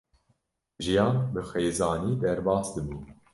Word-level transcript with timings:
Jiyan 0.83 1.17
bi 1.33 1.41
xêzanî 1.49 2.13
derbas 2.21 2.67
dibû. 2.75 2.97